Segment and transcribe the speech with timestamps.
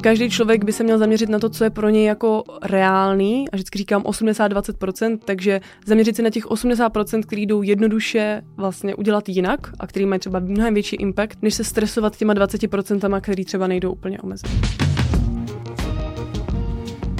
[0.00, 3.56] Každý člověk by se měl zaměřit na to, co je pro něj jako reálný, a
[3.56, 9.60] vždycky říkám 80-20%, takže zaměřit se na těch 80%, který jdou jednoduše vlastně udělat jinak
[9.80, 13.92] a který mají třeba mnohem větší impact, než se stresovat těma 20%, který třeba nejdou
[13.92, 14.50] úplně omezit.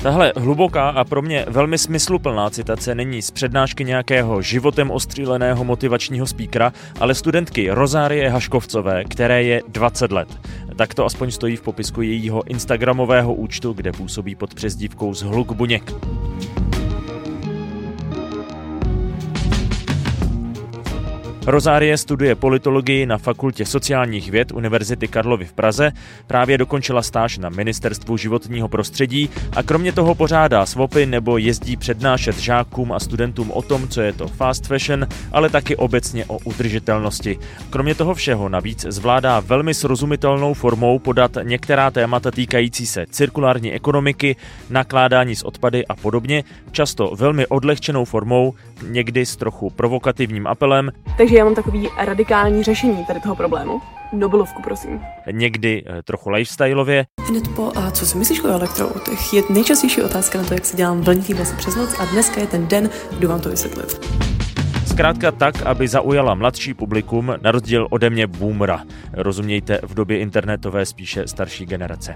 [0.03, 6.27] Tahle hluboká a pro mě velmi smysluplná citace není z přednášky nějakého životem ostříleného motivačního
[6.27, 10.29] speakera, ale studentky Rozárie Haškovcové, které je 20 let.
[10.79, 15.93] Tak to aspoň stojí v popisku jejího instagramového účtu, kde působí pod přezdívkou Zhluk Buněk.
[21.49, 25.93] Rozárie studuje politologii na Fakultě sociálních věd Univerzity Karlovy v Praze,
[26.27, 32.39] právě dokončila stáž na Ministerstvu životního prostředí a kromě toho pořádá svopy nebo jezdí přednášet
[32.39, 37.39] žákům a studentům o tom, co je to fast fashion, ale taky obecně o udržitelnosti.
[37.71, 44.37] Kromě toho všeho navíc zvládá velmi srozumitelnou formou podat některá témata týkající se cirkulární ekonomiky,
[44.71, 50.91] nakládání s odpady a podobně, často velmi odlehčenou formou, někdy s trochu provokativním apelem.
[51.19, 53.81] Takže já mám takový radikální řešení tady toho problému.
[54.13, 55.01] Nobelovku, prosím.
[55.31, 57.07] Někdy eh, trochu lifestyleově.
[57.29, 59.33] Hned po, a co si myslíš o elektroautech?
[59.33, 62.47] Je nejčastější otázka na to, jak si dělám vlnitý vlasy přes noc a dneska je
[62.47, 64.07] ten den, kdo vám to vysvětlit.
[64.87, 68.83] Zkrátka tak, aby zaujala mladší publikum, na rozdíl ode mě boomera.
[69.13, 72.15] Rozumějte v době internetové spíše starší generace.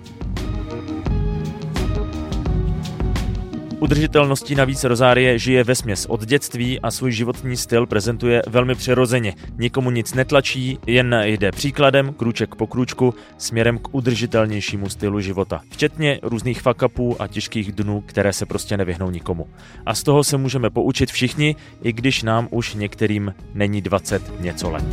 [3.83, 9.35] Udržitelností navíc Rozárie žije ve směs od dětství a svůj životní styl prezentuje velmi přirozeně.
[9.59, 15.61] Nikomu nic netlačí, jen jde příkladem, krůček po krůčku, směrem k udržitelnějšímu stylu života.
[15.71, 19.49] Včetně různých fakapů a těžkých dnů, které se prostě nevyhnou nikomu.
[19.87, 24.71] A z toho se můžeme poučit všichni, i když nám už některým není 20 něco
[24.71, 24.85] let.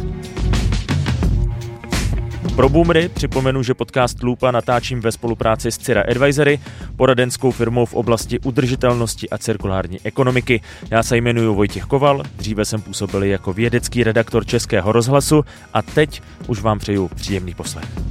[2.60, 6.60] Pro Boomery připomenu, že podcast Lupa natáčím ve spolupráci s Cira Advisory,
[6.96, 10.62] poradenskou firmou v oblasti udržitelnosti a cirkulární ekonomiky.
[10.92, 16.22] Já se jmenuji Vojtěch Koval, dříve jsem působil jako vědecký redaktor Českého rozhlasu a teď
[16.48, 18.09] už vám přeju příjemný poslech.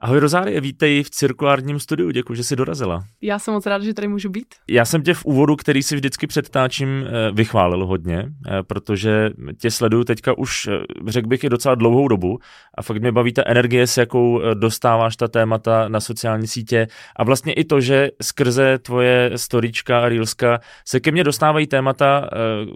[0.00, 3.04] Ahoj Rozárie, vítej v cirkulárním studiu, děkuji, že jsi dorazila.
[3.22, 4.46] Já jsem moc rád, že tady můžu být.
[4.68, 9.70] Já jsem tě v úvodu, který si vždycky předtáčím, eh, vychválil hodně, eh, protože tě
[9.70, 12.38] sleduju teďka už, eh, řekl bych, i docela dlouhou dobu
[12.74, 16.86] a fakt mě baví ta energie, s jakou dostáváš ta témata na sociální sítě
[17.16, 22.30] a vlastně i to, že skrze tvoje storička a reelska se ke mně dostávají témata,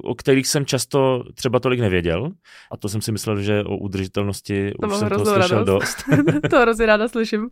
[0.04, 2.31] o kterých jsem často třeba tolik nevěděl
[2.72, 6.04] a to jsem si myslel, že o udržitelnosti to už jsem toho slyšel radost.
[6.06, 6.21] dost.
[6.50, 7.49] to hrozně ráda slyším.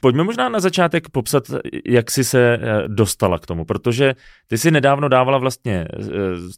[0.00, 1.44] Pojďme možná na začátek popsat,
[1.86, 4.14] jak jsi se eh, dostala k tomu, protože
[4.46, 6.06] ty si nedávno dávala vlastně eh,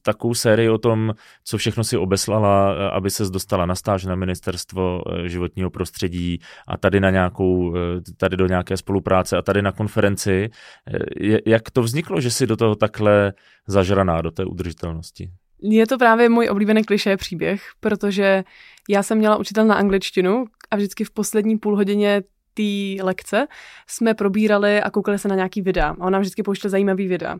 [0.02, 1.14] takovou sérii o tom,
[1.44, 6.38] co všechno si obeslala, eh, aby se dostala na stáž na ministerstvo životního prostředí
[6.68, 7.74] a tady na nějakou,
[8.16, 10.50] tady do nějaké spolupráce a tady na konferenci.
[11.46, 13.32] Jak to vzniklo, že jsi do toho takhle
[13.66, 15.30] zažraná, do té udržitelnosti?
[15.62, 18.44] Je to právě můj oblíbený klišé příběh, protože
[18.88, 22.22] já jsem měla učitel na angličtinu a vždycky v poslední půl hodině
[22.54, 23.46] té lekce
[23.86, 25.88] jsme probírali a koukali se na nějaký videa.
[26.00, 27.36] A ona vždycky pouštěla zajímavý videa.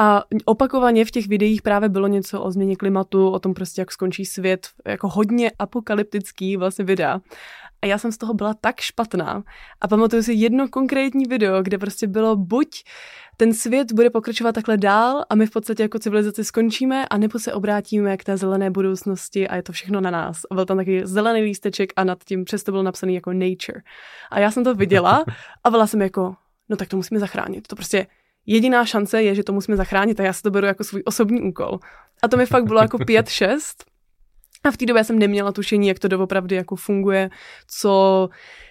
[0.00, 3.92] A opakovaně v těch videích právě bylo něco o změně klimatu, o tom prostě, jak
[3.92, 7.20] skončí svět, jako hodně apokalyptický vlastně videa.
[7.82, 9.42] A já jsem z toho byla tak špatná.
[9.80, 12.84] A pamatuju si jedno konkrétní video, kde prostě bylo buď
[13.40, 17.38] ten svět bude pokračovat takhle dál a my v podstatě jako civilizaci skončíme a nebo
[17.38, 20.40] se obrátíme k té zelené budoucnosti a je to všechno na nás.
[20.50, 23.82] A byl tam takový zelený lísteček a nad tím přesto bylo napsaný jako nature.
[24.30, 25.24] A já jsem to viděla
[25.64, 26.34] a byla jsem jako,
[26.68, 27.68] no tak to musíme zachránit.
[27.68, 28.06] To prostě
[28.46, 31.42] jediná šance je, že to musíme zachránit a já si to beru jako svůj osobní
[31.42, 31.78] úkol.
[32.22, 33.84] A to mi fakt bylo jako pět, šest.
[34.64, 37.30] A v té době jsem neměla tušení, jak to doopravdy jako funguje,
[37.80, 38.28] co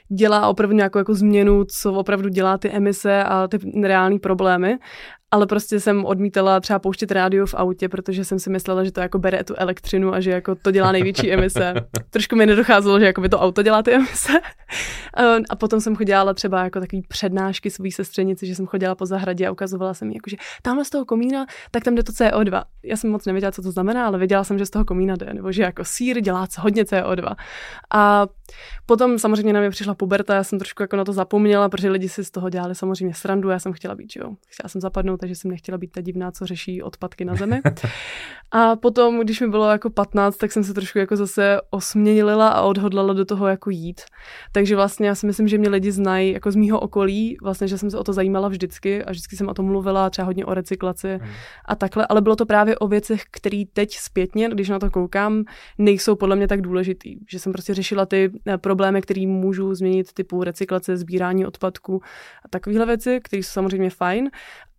[0.10, 4.78] dělá opravdu nějakou jako změnu, co opravdu dělá ty emise a ty reální problémy
[5.32, 9.00] ale prostě jsem odmítala třeba pouštět rádio v autě, protože jsem si myslela, že to
[9.00, 11.74] jako bere tu elektřinu a že jako to dělá největší emise.
[12.10, 14.34] Trošku mi nedocházelo, že jako by to auto dělá ty emise.
[15.50, 19.48] a potom jsem chodila třeba jako takový přednášky svý sestřenici, že jsem chodila po zahradě
[19.48, 22.64] a ukazovala jsem jí, jako, že tamhle z toho komína, tak tam jde to CO2.
[22.84, 25.34] Já jsem moc nevěděla, co to znamená, ale věděla jsem, že z toho komína jde,
[25.34, 27.36] nebo že jako sír dělá hodně CO2.
[27.94, 28.28] A
[28.86, 32.10] Potom samozřejmě na mě přišla puberta, já jsem trošku jako na to zapomněla, protože lidi
[32.10, 35.18] si z toho dělali samozřejmě srandu, já jsem chtěla být, že jo, chtěla jsem zapadnout,
[35.18, 37.62] takže jsem nechtěla být ta divná, co řeší odpadky na zemi.
[38.52, 42.62] A potom, když mi bylo jako 15, tak jsem se trošku jako zase osměnila a
[42.62, 44.02] odhodlala do toho jako jít.
[44.52, 47.78] Takže vlastně já si myslím, že mě lidi znají jako z mýho okolí, vlastně, že
[47.78, 50.54] jsem se o to zajímala vždycky a vždycky jsem o tom mluvila, třeba hodně o
[50.54, 51.30] recyklaci hmm.
[51.66, 55.44] a takhle, ale bylo to právě o věcech, které teď zpětně, když na to koukám,
[55.78, 57.16] nejsou podle mě tak důležitý.
[57.30, 62.02] Že jsem prostě řešila ty problémy, které můžu změnit, typu recyklace, sbírání odpadků
[62.46, 64.30] a takovéhle věci, které jsou samozřejmě fajn,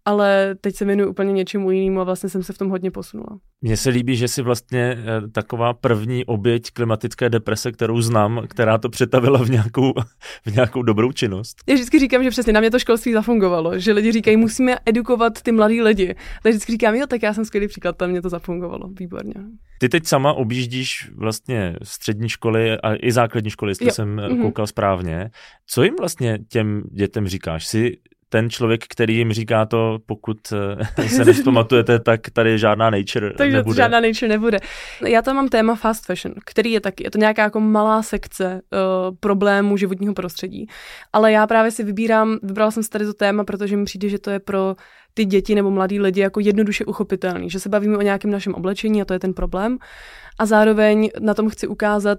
[0.08, 3.38] ale teď se věnuju úplně něčemu jinému a vlastně jsem se v tom hodně posunula.
[3.62, 8.78] Mně se líbí, že jsi vlastně eh, taková první oběť klimatické deprese, kterou znám, která
[8.78, 9.92] to přetavila v nějakou,
[10.46, 11.56] v nějakou dobrou činnost.
[11.66, 15.42] Já vždycky říkám, že přesně na mě to školství zafungovalo, že lidi říkají, musíme edukovat
[15.42, 16.14] ty mladý lidi.
[16.42, 19.34] Tak vždycky říkám, jo, tak já jsem skvělý příklad, tam mě to zafungovalo, výborně.
[19.78, 23.92] Ty teď sama objíždíš vlastně střední školy a i základní školy, jestli jo.
[23.92, 24.42] jsem mm-hmm.
[24.42, 25.30] koukal správně.
[25.66, 27.66] Co jim vlastně těm dětem říkáš?
[27.66, 27.96] Jsi
[28.28, 30.38] ten člověk, který jim říká to, pokud
[30.98, 33.76] eh, se nespamatujete, tak tady žádná nature Takže nebude.
[33.76, 34.58] žádná nature nebude.
[35.06, 38.60] Já tam mám téma fast fashion, který je taky, je to nějaká jako malá sekce
[38.72, 40.66] uh, problémů životního prostředí.
[41.12, 44.18] Ale já právě si vybírám, vybrala jsem si tady to téma, protože mi přijde, že
[44.18, 44.76] to je pro
[45.18, 49.02] ty děti nebo mladí lidi jako jednoduše uchopitelný, že se bavíme o nějakém našem oblečení
[49.02, 49.78] a to je ten problém.
[50.38, 52.18] A zároveň na tom chci ukázat,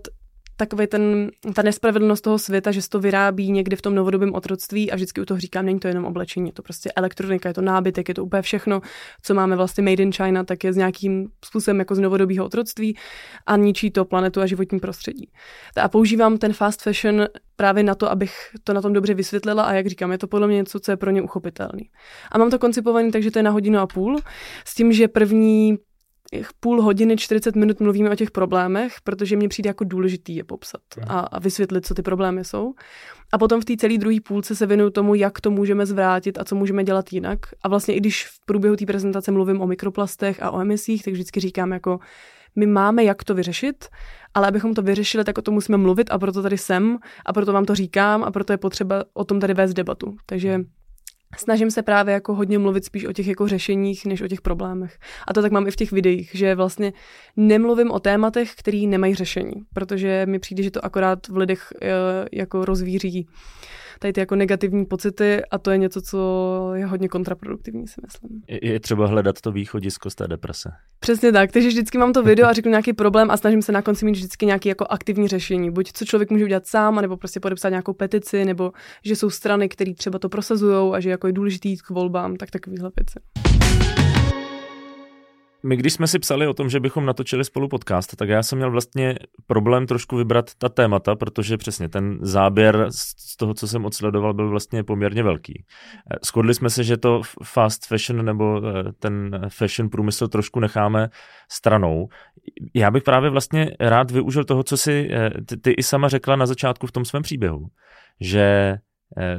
[0.60, 4.92] takový ten, ta nespravedlnost toho světa, že se to vyrábí někde v tom novodobém otroctví
[4.92, 7.62] a vždycky u toho říkám, není to jenom oblečení, je to prostě elektronika, je to
[7.62, 8.82] nábytek, je to úplně všechno,
[9.24, 12.98] co máme vlastně made in China, tak je s nějakým způsobem jako z novodobého otroctví
[13.46, 15.30] a ničí to planetu a životní prostředí.
[15.82, 17.26] A používám ten fast fashion
[17.56, 18.34] právě na to, abych
[18.64, 20.98] to na tom dobře vysvětlila a jak říkám, je to podle mě něco, co je
[20.98, 21.90] pro ně uchopitelný.
[22.32, 24.20] A mám to koncipovaný, takže to je na hodinu a půl,
[24.66, 25.78] s tím, že první
[26.60, 30.82] půl hodiny, 40 minut mluvíme o těch problémech, protože mně přijde jako důležitý je popsat
[31.08, 32.74] a, a vysvětlit, co ty problémy jsou.
[33.34, 36.44] A potom v té celé druhé půlce se věnuju tomu, jak to můžeme zvrátit a
[36.44, 37.40] co můžeme dělat jinak.
[37.64, 41.14] A vlastně i když v průběhu té prezentace mluvím o mikroplastech a o emisích, tak
[41.14, 42.00] vždycky říkám jako,
[42.56, 43.88] my máme jak to vyřešit,
[44.34, 47.54] ale abychom to vyřešili, tak o tom musíme mluvit a proto tady jsem a proto
[47.54, 50.16] vám to říkám a proto je potřeba o tom tady vést debatu.
[50.26, 50.60] Takže
[51.38, 55.00] snažím se právě jako hodně mluvit spíš o těch jako řešeních, než o těch problémech.
[55.28, 56.94] A to tak mám i v těch videích, že vlastně
[57.38, 61.90] nemluvím o tématech, které nemají řešení, protože mi přijde, že to akorát v lidech eh,
[62.32, 63.28] jako rozvíří
[64.00, 68.42] tady ty jako negativní pocity a to je něco, co je hodně kontraproduktivní, si myslím.
[68.48, 70.70] Je, je třeba hledat to východisko z té deprese.
[71.00, 73.82] Přesně tak, takže vždycky mám to video a řeknu nějaký problém a snažím se na
[73.82, 75.72] konci mít vždycky nějaký jako aktivní řešení.
[75.72, 78.72] Buď co člověk může udělat sám, nebo prostě podepsat nějakou petici, nebo
[79.06, 82.36] že jsou strany, které třeba to prosazují a že jako je důležitý jít k volbám,
[82.36, 83.20] tak takovýhle věci.
[85.64, 88.58] My když jsme si psali o tom, že bychom natočili spolu podcast, tak já jsem
[88.58, 89.16] měl vlastně
[89.48, 94.50] problém trošku vybrat ta témata, protože přesně ten záběr z toho, co jsem odsledoval, byl
[94.50, 95.66] vlastně poměrně velký.
[96.12, 101.10] Eh, shodli jsme se, že to fast fashion nebo eh, ten fashion průmysl trošku necháme
[101.52, 102.08] stranou.
[102.74, 106.36] Já bych právě vlastně rád využil toho, co si eh, ty, ty i sama řekla
[106.36, 107.68] na začátku v tom svém příběhu,
[108.22, 108.78] že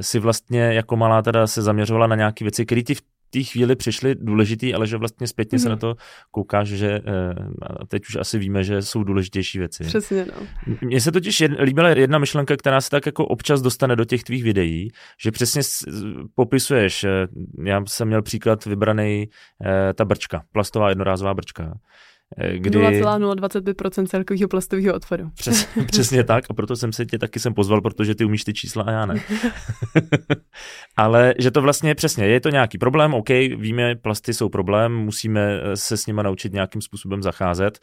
[0.01, 3.75] si vlastně jako malá teda se zaměřovala na nějaké věci, které ti v té chvíli
[3.75, 5.63] přišly důležitý, ale že vlastně zpětně mm-hmm.
[5.63, 5.79] se na mhm.
[5.79, 5.95] to
[6.31, 9.83] koukáš, že eh, a teď už asi víme, že jsou důležitější věci.
[9.83, 10.47] Přesně, no.
[10.81, 14.23] Mně se totiž jed, líbila jedna myšlenka, která se tak jako občas dostane do těch
[14.23, 14.89] tvých videí,
[15.23, 15.61] že přesně
[16.35, 17.27] popisuješ, eh,
[17.65, 19.29] já jsem měl příklad vybraný
[19.65, 21.73] eh, ta brčka, plastová jednorázová brčka
[22.57, 22.79] kdy...
[22.79, 25.29] 0,025% celkového plastového odpadu.
[25.35, 28.53] Přes, přesně tak a proto jsem se tě taky sem pozval, protože ty umíš ty
[28.53, 29.15] čísla a já ne.
[30.97, 35.59] Ale že to vlastně přesně, je to nějaký problém, OK, víme, plasty jsou problém, musíme
[35.63, 37.79] eh, se s nimi naučit nějakým způsobem zacházet.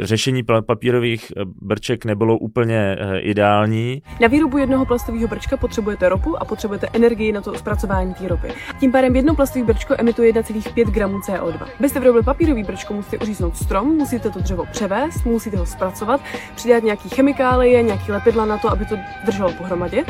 [0.00, 4.02] Řešení papírových eh, brček nebylo úplně ideální.
[4.20, 8.48] Na výrobu jednoho plastového brčka potřebujete ropu a potřebujete energii na to zpracování té ropy.
[8.80, 11.66] Tím pádem jedno plastové brčko emituje 1,5 gramů CO2.
[11.80, 16.20] Byste vyrobili papírový brčko, musíte uříznout strom musíte to dřevo převést, musíte ho zpracovat,
[16.54, 20.04] přidat nějaký chemikálie, nějaký lepidla na to, aby to drželo pohromadě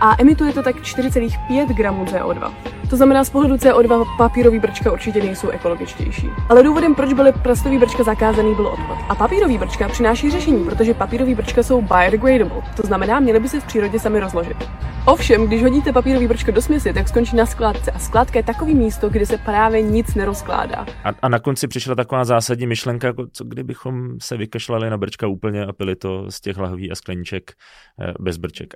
[0.00, 2.52] a emituje to tak 4,5 gramů CO2.
[2.90, 6.28] To znamená, z pohledu CO2 papírový brčka určitě nejsou ekologičtější.
[6.48, 8.98] Ale důvodem, proč byly plastový brčka zakázaný, byl odpad.
[9.08, 12.62] A papírový brčka přináší řešení, protože papírový brčka jsou biodegradable.
[12.76, 14.56] To znamená, měly by se v přírodě sami rozložit.
[15.06, 18.74] Ovšem, když hodíte papírový brčko do směsi, tak skončí na skládce a skládka je takový
[18.74, 20.86] místo, kde se právě nic nerozkládá.
[21.04, 25.26] A, a na konci přišla taková zásadní myšlenka, jako co kdybychom se vykašlali na brčka
[25.26, 27.52] úplně a pili to z těch lahví a skleníček
[28.00, 28.74] eh, bez brček.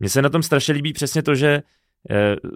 [0.00, 1.62] Mně se na tom strašně líbí přesně to, že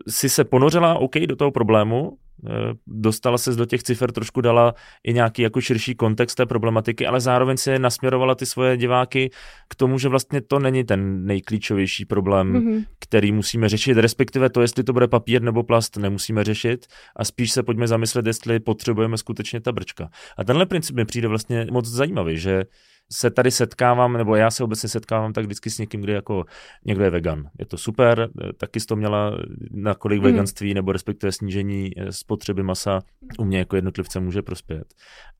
[0.09, 4.75] si se ponořila, OK, do toho problému, Eh, dostala se do těch cifer, trošku dala
[5.05, 9.31] i nějaký jako širší kontext té problematiky, ale zároveň se nasměrovala ty svoje diváky
[9.69, 12.85] k tomu, že vlastně to není ten nejklíčovější problém, mm-hmm.
[12.99, 16.87] který musíme řešit, respektive to, jestli to bude papír nebo plast, nemusíme řešit
[17.17, 20.09] a spíš se pojďme zamyslet, jestli potřebujeme skutečně ta brčka.
[20.39, 22.65] A tenhle princip mi přijde vlastně moc zajímavý, že
[23.15, 26.45] se tady setkávám, nebo já se obecně setkávám tak vždycky s někým, kdy jako
[26.85, 27.49] někdo je vegan.
[27.59, 29.39] Je to super, taky jsi to měla
[29.71, 30.25] na kolik mm.
[30.25, 33.01] veganství, nebo respektive snížení eh, spotřeby masa
[33.39, 34.85] u mě jako jednotlivce může prospět.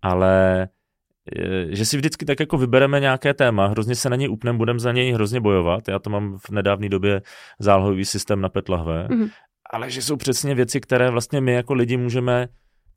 [0.03, 4.59] Ale eh, že si vždycky tak jako vybereme nějaké téma, hrozně se na něj upneme,
[4.59, 5.89] budeme za něj hrozně bojovat.
[5.89, 7.23] Já to mám v nedávné době
[7.59, 9.29] zálohový systém na PET lahve, mm.
[9.71, 12.49] ale že jsou přesně věci, které vlastně my jako lidi můžeme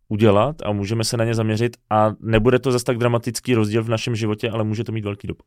[0.10, 3.90] udělat a můžeme se na ně zaměřit a nebude to zase tak dramatický rozdíl v
[3.90, 5.46] našem životě, ale může to mít velký dopad.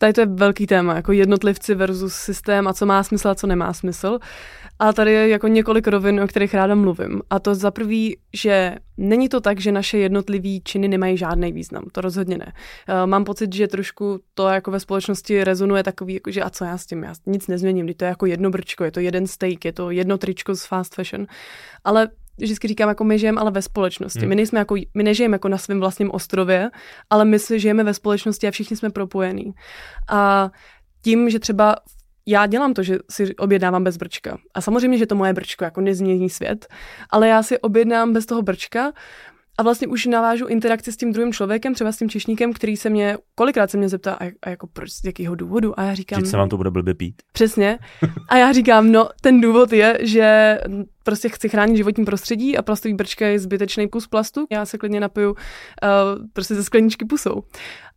[0.00, 3.46] Tady to je velký téma, jako jednotlivci versus systém a co má smysl a co
[3.46, 4.18] nemá smysl.
[4.78, 7.22] A tady je jako několik rovin, o kterých ráda mluvím.
[7.30, 11.84] A to za prvý, že není to tak, že naše jednotlivé činy nemají žádný význam.
[11.92, 12.52] To rozhodně ne.
[12.88, 16.64] Eh, mám pocit, že trošku to jako ve společnosti rezonuje takový, jako, že a co
[16.64, 19.64] já s tím, já nic nezměním, to je jako jedno brčko, je to jeden steak,
[19.64, 21.26] je to jedno tričko z fast fashion.
[21.84, 22.08] Ale
[22.44, 24.18] vždycky říkám, jako my žijeme ale ve společnosti.
[24.18, 24.28] Hmm.
[24.28, 26.70] My, nejsme jako, my nežijeme jako na svém vlastním ostrově,
[27.10, 29.52] ale my si žijeme ve společnosti a všichni jsme propojení.
[30.10, 30.50] A
[31.02, 31.76] tím, že třeba
[32.26, 34.38] já dělám to, že si objednávám bez brčka.
[34.54, 36.66] A samozřejmě, že to moje brčko jako nezmění svět,
[37.10, 38.92] ale já si objednám bez toho brčka
[39.58, 42.90] a vlastně už navážu interakci s tím druhým člověkem, třeba s tím češníkem, který se
[42.90, 45.80] mě, kolikrát se mě zeptá, a, a jako proč, z jakého důvodu?
[45.80, 46.16] A já říkám...
[46.18, 47.22] Vždyť se vám to bude blbě pít.
[47.32, 47.78] Přesně.
[48.28, 50.58] A já říkám, no, ten důvod je, že
[51.02, 54.46] prostě chci chránit životní prostředí a plastový brčka je zbytečný kus plastu.
[54.50, 55.36] Já se klidně napiju uh,
[56.32, 57.42] prostě ze skleničky pusou.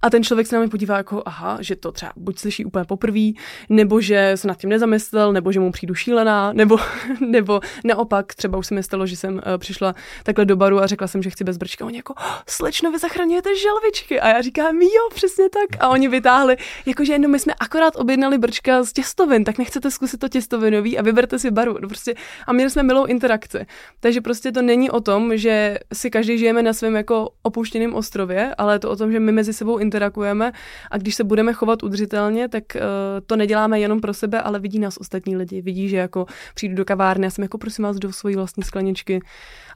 [0.01, 2.85] A ten člověk se na mě podívá jako, aha, že to třeba buď slyší úplně
[2.85, 3.29] poprvé,
[3.69, 6.77] nebo že se nad tím nezamyslel, nebo že mu přijdu šílená, nebo,
[7.19, 10.87] nebo naopak, třeba už se mi stalo, že jsem uh, přišla takhle do baru a
[10.87, 11.85] řekla jsem, že chci bez brčka.
[11.85, 14.19] Oni jako, oh, slečno, vy zachraňujete želvičky.
[14.19, 15.83] A já říkám, jo, přesně tak.
[15.83, 20.19] A oni vytáhli, jakože no, my jsme akorát objednali brčka z těstovin, tak nechcete zkusit
[20.19, 21.77] to těstovinový a vyberte si baru.
[21.81, 22.15] No, prostě,
[22.47, 23.65] a měli jsme milou interakci.
[23.99, 28.55] Takže prostě to není o tom, že si každý žijeme na svém jako opuštěném ostrově,
[28.57, 30.51] ale je to o tom, že my mezi sebou interakujeme
[30.91, 32.81] a když se budeme chovat udržitelně, tak uh,
[33.25, 35.61] to neděláme jenom pro sebe, ale vidí nás ostatní lidi.
[35.61, 36.25] Vidí, že jako
[36.55, 39.19] přijdu do kavárny a jsem jako prosím vás do svojí vlastní skleničky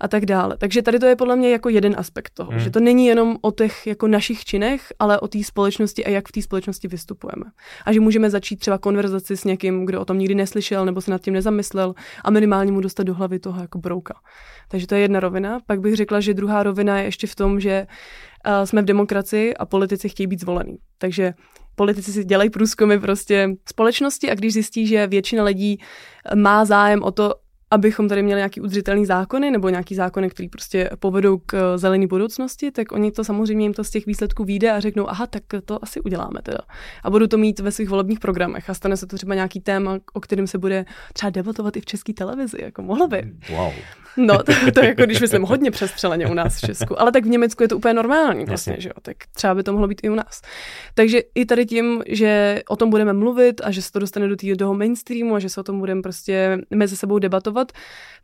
[0.02, 0.58] a tak dále.
[0.58, 2.60] Takže tady to je podle mě jako jeden aspekt toho, hmm.
[2.60, 6.28] že to není jenom o těch jako našich činech, ale o té společnosti a jak
[6.28, 7.46] v té společnosti vystupujeme.
[7.86, 11.12] A že můžeme začít třeba konverzaci s někým, kdo o tom nikdy neslyšel nebo se
[11.12, 14.14] nad tím nezamyslel a minimálně mu dostat do hlavy toho jako brouka.
[14.70, 15.60] Takže to je jedna rovina.
[15.66, 19.54] Pak bych řekla, že druhá rovina je ještě v tom, že uh, jsme v demokracii
[19.54, 20.78] a politici chtějí být zvolený.
[20.98, 21.34] Takže
[21.76, 25.80] politici si dělají průzkumy prostě společnosti a když zjistí, že většina lidí
[26.36, 27.34] má zájem o to,
[27.72, 32.08] abychom tady měli nějaký udržitelný zákony nebo nějaký zákony, které prostě povedou k eh, zelené
[32.08, 35.44] budoucnosti, tak oni to samozřejmě jim to z těch výsledků vyjde a řeknou, aha, tak
[35.66, 36.60] to asi uděláme teda.
[37.04, 40.00] A budou to mít ve svých volebních programech a stane se to třeba nějaký téma,
[40.14, 43.34] o kterém se bude třeba debatovat i v české televizi, jako mohlo by.
[43.50, 43.74] Wow.
[44.18, 47.30] No, to, to jako když myslím hodně přestřeleně u nás v Česku, ale tak v
[47.30, 50.10] Německu je to úplně normální vlastně, že jo, tak třeba by to mohlo být i
[50.10, 50.42] u nás.
[50.94, 54.36] Takže i tady tím, že o tom budeme mluvit a že se to dostane do
[54.58, 57.72] toho mainstreamu a že se o tom budeme prostě mezi sebou debatovat,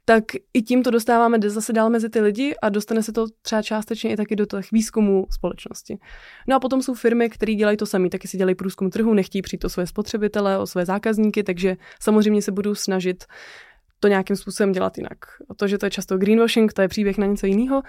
[0.06, 0.24] tak
[0.54, 4.12] i tím to dostáváme zase dál mezi ty lidi a dostane se to třeba částečně
[4.12, 5.98] i taky do těch výzkumů společnosti.
[6.48, 9.42] No a potom jsou firmy, které dělají to sami, taky si dělají průzkum trhu, nechtějí
[9.42, 13.26] přijít o své spotřebitele, o své zákazníky, takže samozřejmě se budou snažit
[14.00, 15.18] to nějakým způsobem dělat jinak.
[15.58, 17.82] To, že to je často greenwashing, to je příběh na něco jiného,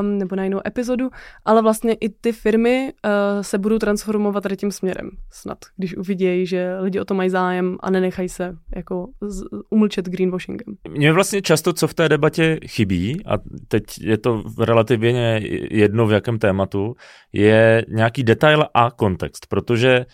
[0.00, 1.10] um, nebo na jinou epizodu,
[1.44, 6.46] ale vlastně i ty firmy uh, se budou transformovat tady tím směrem snad, když uvidějí,
[6.46, 10.74] že lidi o to mají zájem a nenechají se jako z, umlčet greenwashingem.
[10.88, 13.38] Mně vlastně často, co v té debatě chybí, a
[13.68, 16.94] teď je to relativně jedno v jakém tématu,
[17.32, 20.06] je nějaký detail a kontext, protože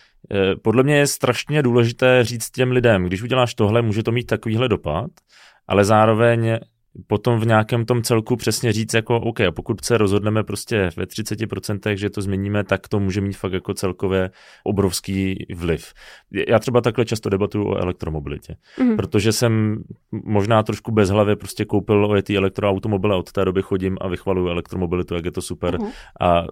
[0.62, 4.68] podle mě je strašně důležité říct těm lidem, když uděláš tohle, může to mít takovýhle
[4.68, 5.10] dopad,
[5.68, 6.58] ale zároveň
[7.06, 11.04] potom v nějakém tom celku přesně říct jako OK, a pokud se rozhodneme prostě ve
[11.04, 14.30] 30%, že to změníme, tak to může mít fakt jako celkově
[14.64, 15.92] obrovský vliv.
[16.48, 18.96] Já třeba takhle často debatuju o elektromobilitě, mm-hmm.
[18.96, 19.82] protože jsem
[20.24, 25.14] možná trošku bezhlavě prostě koupil ojetý elektroautomobil a od té doby chodím a vychvaluju elektromobilitu,
[25.14, 25.92] jak je to super mm-hmm.
[26.20, 26.44] a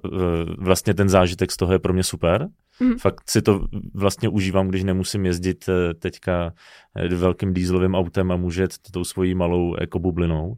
[0.59, 2.49] vlastně ten zážitek z toho je pro mě super.
[2.81, 2.99] Mm.
[2.99, 6.53] Fakt si to vlastně užívám, když nemusím jezdit eh, teďka
[6.97, 9.99] eh, velkým dýzlovým autem a můžet tou svojí malou jako
[10.31, 10.55] silnou,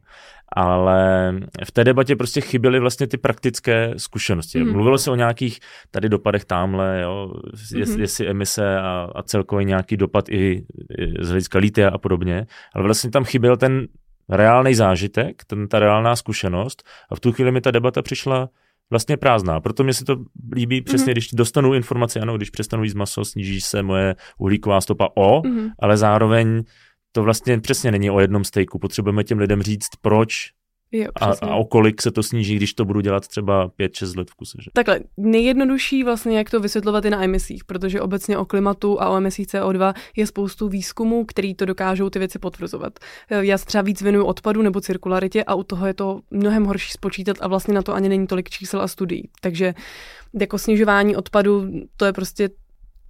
[0.56, 1.32] ale
[1.64, 4.64] v té debatě prostě chyběly vlastně ty praktické zkušenosti.
[4.64, 4.72] Mm.
[4.72, 5.58] Mluvilo se o nějakých
[5.90, 7.32] tady dopadech tamhle, jo,
[7.74, 8.00] jest, mm.
[8.00, 10.66] jestli emise a, a celkový nějaký dopad i,
[10.98, 13.86] i z hlediska lítia a podobně, ale vlastně tam chyběl ten
[14.28, 18.48] reálný zážitek, ten, ta reálná zkušenost a v tu chvíli mi ta debata přišla
[18.90, 19.60] vlastně prázdná.
[19.60, 20.16] Proto mě se to
[20.54, 21.14] líbí přesně, mm-hmm.
[21.14, 25.70] když dostanu informaci, ano, když přestanu jíst maso, sníží se moje uhlíková stopa o, mm-hmm.
[25.78, 26.62] ale zároveň
[27.12, 28.78] to vlastně přesně není o jednom stejku.
[28.78, 30.50] Potřebujeme těm lidem říct, proč
[30.94, 34.30] Jo, a, a o kolik se to sníží, když to budu dělat třeba 5-6 let
[34.30, 34.58] v kuse.
[34.62, 34.70] Že?
[34.72, 39.16] Takhle, nejjednodušší vlastně, jak to vysvětlovat i na emisích, protože obecně o klimatu a o
[39.16, 42.98] emisích CO2 je spoustu výzkumů, který to dokážou ty věci potvrzovat.
[43.30, 47.36] Já třeba víc věnuju odpadu nebo cirkularitě a u toho je to mnohem horší spočítat
[47.40, 49.30] a vlastně na to ani není tolik čísel a studií.
[49.40, 49.74] Takže
[50.40, 52.48] jako snižování odpadu, to je prostě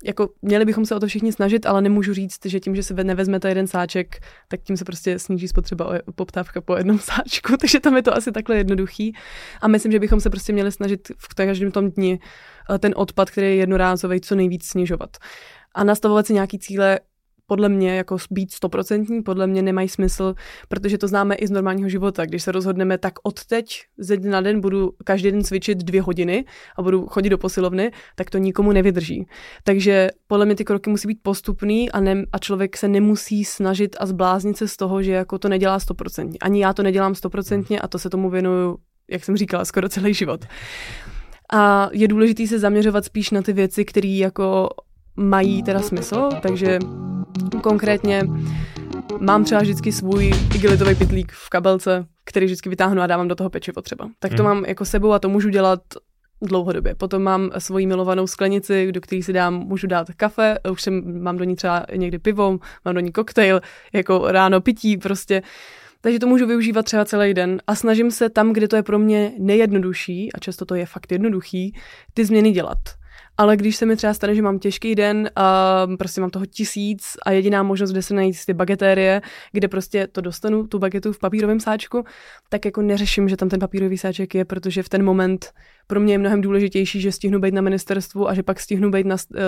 [0.04, 2.94] jako měli bychom se o to všichni snažit, ale nemůžu říct, že tím, že se
[2.94, 7.80] nevezmete jeden sáček, tak tím se prostě sníží spotřeba o poptávka po jednom sáčku, takže
[7.80, 9.12] tam je to asi takhle jednoduchý.
[9.60, 12.20] A myslím, že bychom se prostě měli snažit v každém tom dni
[12.70, 15.16] eh, ten odpad, který je jednorázový, co nejvíc snižovat.
[15.74, 17.00] A nastavovat si nějaký cíle,
[17.52, 20.34] podle mě jako být stoprocentní, podle mě nemají smysl,
[20.68, 22.26] protože to známe i z normálního života.
[22.26, 26.02] Když se rozhodneme, tak od teď ze dne na den budu každý den cvičit dvě
[26.02, 26.44] hodiny
[26.76, 29.26] a budu chodit do posilovny, tak to nikomu nevydrží.
[29.64, 33.96] Takže podle mě ty kroky musí být postupný a, ne, a člověk se nemusí snažit
[34.00, 36.38] a zbláznit se z toho, že jako to nedělá stoprocentně.
[36.42, 38.78] Ani já to nedělám stoprocentně a to se tomu věnuju,
[39.10, 40.44] jak jsem říkala, skoro celý život.
[41.52, 44.68] A je důležité se zaměřovat spíš na ty věci, které jako
[45.16, 46.78] mají teda smysl, takže
[47.62, 48.22] Konkrétně
[49.18, 53.50] mám třeba vždycky svůj igelitový pitlík v kabelce, který vždycky vytáhnu a dávám do toho
[53.50, 54.08] pečivo třeba.
[54.18, 54.48] Tak to mm.
[54.48, 55.80] mám jako sebou a to můžu dělat
[56.42, 56.94] dlouhodobě.
[56.94, 61.36] Potom mám svoji milovanou sklenici, do které si dám, můžu dát kafe, už jsem, mám
[61.36, 63.60] do ní třeba někdy pivo, mám do ní koktejl,
[63.92, 65.42] jako ráno pití prostě.
[66.00, 68.98] Takže to můžu využívat třeba celý den a snažím se tam, kde to je pro
[68.98, 71.74] mě nejjednodušší, a často to je fakt jednoduchý,
[72.14, 72.78] ty změny dělat
[73.36, 77.16] ale když se mi třeba stane, že mám těžký den a prostě mám toho tisíc
[77.26, 79.22] a jediná možnost, kde se najít ty bagetérie,
[79.52, 82.04] kde prostě to dostanu, tu bagetu v papírovém sáčku,
[82.48, 85.52] tak jako neřeším, že tam ten papírový sáček je, protože v ten moment
[85.86, 89.06] pro mě je mnohem důležitější, že stihnu být na ministerstvu a že pak stihnu být
[89.06, 89.40] na, uh,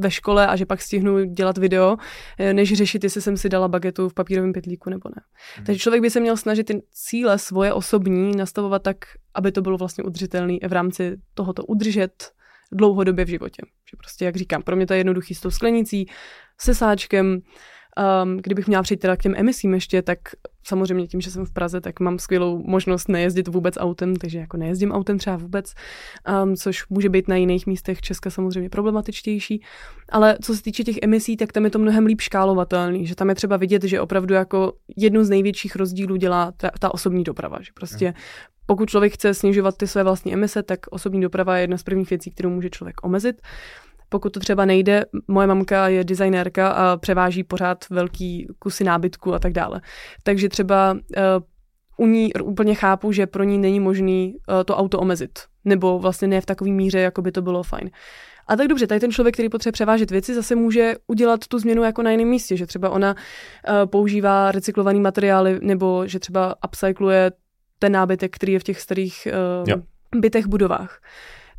[0.00, 1.96] ve škole a že pak stihnu dělat video,
[2.38, 5.22] eh, než řešit, jestli jsem si dala bagetu v papírovém pytlíku nebo ne.
[5.56, 5.66] Hmm.
[5.66, 8.96] Takže člověk by se měl snažit ty cíle svoje osobní nastavovat tak,
[9.34, 12.32] aby to bylo vlastně udržitelné v rámci tohoto udržet
[12.72, 13.62] dlouhodobě v životě.
[13.90, 16.06] Že prostě, jak říkám, pro mě to je jednoduchý s tou sklenicí,
[16.60, 17.40] se sáčkem,
[18.22, 20.18] Um, kdybych měla přijít teda k těm emisím ještě, tak
[20.64, 24.56] samozřejmě tím, že jsem v Praze, tak mám skvělou možnost nejezdit vůbec autem, takže jako
[24.56, 25.74] nejezdím autem třeba vůbec,
[26.44, 29.62] um, což může být na jiných místech Česka samozřejmě problematičtější.
[30.08, 33.28] Ale co se týče těch emisí, tak tam je to mnohem líp škálovatelný, že tam
[33.28, 37.58] je třeba vidět, že opravdu jako jednu z největších rozdílů dělá ta, ta osobní doprava,
[37.60, 38.14] že prostě
[38.66, 42.10] pokud člověk chce snižovat ty své vlastní emise, tak osobní doprava je jedna z prvních
[42.10, 43.42] věcí, kterou může člověk omezit.
[44.12, 49.38] Pokud to třeba nejde, moje mamka je designérka a převáží pořád velký kusy nábytku a
[49.38, 49.80] tak dále.
[50.22, 50.98] Takže třeba uh,
[51.96, 55.38] u ní úplně chápu, že pro ní není možný uh, to auto omezit.
[55.64, 57.90] Nebo vlastně ne v takové míře, jako by to bylo fajn.
[58.48, 61.82] A tak dobře, tady ten člověk, který potřebuje převážet věci, zase může udělat tu změnu
[61.82, 67.32] jako na jiném místě, že třeba ona uh, používá recyklované materiály, nebo že třeba upcykluje
[67.78, 69.28] ten nábytek, který je v těch starých
[69.66, 71.00] uh, bytech, budovách.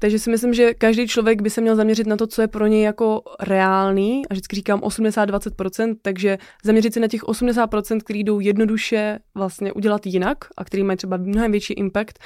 [0.02, 2.68] Takže si myslím, že každý člověk by se měl zaměřit na to, co je pro
[2.68, 8.40] něj jako reálný, a vždycky říkám 80-20%, takže zaměřit se na těch 80%, který jdou
[8.40, 12.20] jednoduše vlastně udělat jinak a který mají třeba mnohem větší impact,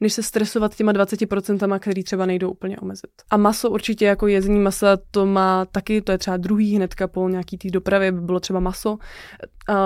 [0.00, 3.10] než se stresovat těma 20%, který třeba nejdou úplně omezit.
[3.30, 7.28] A maso určitě jako jezení masa, to má taky, to je třeba druhý hnedka po
[7.28, 8.98] nějaký té dopravě, by bylo třeba maso,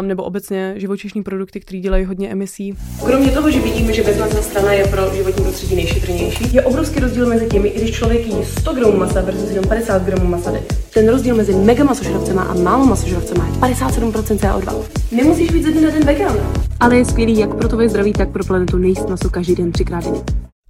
[0.01, 2.75] um, nebo obecně živočišní produkty, které dělají hodně emisí.
[3.05, 7.27] Kromě toho, že vidíme, že bezmasná strana je pro životní prostředí nejšetrnější, je obrovský rozdíl
[7.27, 10.67] mezi těmi, i když člověk jí 100 gramů masa versus jenom 50 gramů masa denně.
[10.95, 14.83] Ten rozdíl mezi mega masožravcema a málo masožravcema je 57% CO2.
[15.13, 16.37] Nemusíš být ze dne na den vegan,
[16.81, 20.05] ale je skvělý jak pro tvoje zdraví, tak pro planetu nejíst maso každý den třikrát
[20.05, 20.21] denně.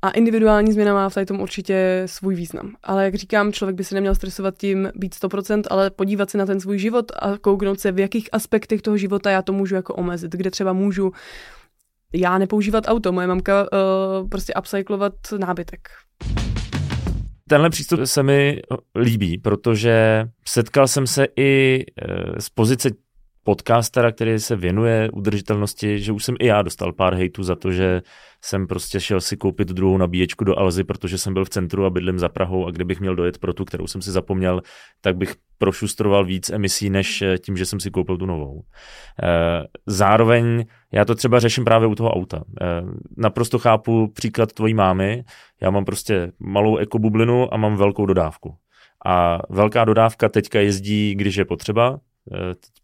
[0.03, 2.75] A individuální změna má v tom určitě svůj význam.
[2.83, 6.47] Ale jak říkám, člověk by se neměl stresovat tím být 100%, ale podívat se na
[6.47, 9.95] ten svůj život a kouknout se, v jakých aspektech toho života já to můžu jako
[9.95, 11.13] omezit, kde třeba můžu
[12.15, 15.89] já nepoužívat auto, moje mamka uh, prostě upcyklovat nábytek.
[17.49, 18.63] Tenhle přístup se mi
[18.95, 22.91] líbí, protože setkal jsem se i eh, z pozice
[23.47, 27.73] podcastera, který se věnuje udržitelnosti, že už jsem i já dostal pár hejtů za to,
[27.73, 28.03] že
[28.45, 31.91] jsem prostě šel si koupit druhou nabíječku do Alzy, protože jsem byl v centru a
[31.91, 34.63] bydlím za Prahou a kdybych měl dojet pro tu, kterou jsem si zapomněl,
[35.01, 38.63] tak bych prošustroval víc emisí, než eh, tím, že jsem si koupil tu novou.
[39.23, 42.45] Eh, zároveň já to třeba řeším právě u toho auta.
[43.17, 45.25] Naprosto chápu příklad tvojí mámy.
[45.63, 48.55] Já mám prostě malou ekobublinu a mám velkou dodávku.
[49.07, 51.99] A velká dodávka teďka jezdí, když je potřeba,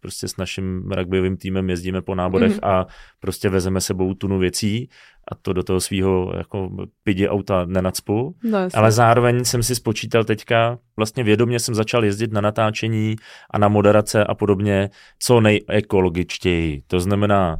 [0.00, 2.58] prostě s naším rugbyovým týmem jezdíme po náborech mm.
[2.62, 2.86] a
[3.20, 4.88] prostě vezeme sebou tunu věcí
[5.28, 6.70] a to do toho svého jako
[7.04, 8.34] pidi auta nenacpu.
[8.44, 13.16] No, ale zároveň jsem si spočítal teďka, vlastně vědomě jsem začal jezdit na natáčení
[13.50, 16.82] a na moderace a podobně co nejekologičtěji.
[16.86, 17.56] To znamená